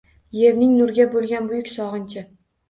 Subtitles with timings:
[0.37, 2.25] Yerning nurga bo‘lgan buyuk sog‘inchi